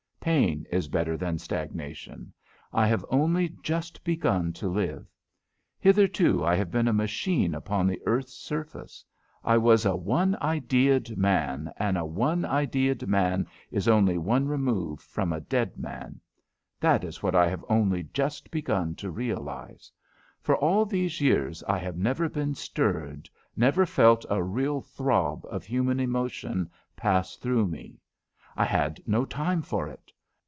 [0.23, 2.31] Pain is better than stagnation.
[2.71, 5.07] I have only just begun to live.
[5.79, 9.03] Hitherto I have been a machine upon the earth's surface.
[9.43, 14.99] I was a one ideaed man, and a one ideaed man is only one remove
[14.99, 16.21] from a dead man.
[16.79, 19.91] That is what I have only just begun to realise.
[20.39, 25.65] For all these years I have never been stirred, never felt a real throb of
[25.65, 27.97] human emotion pass through me.
[28.55, 30.11] I had no time for it.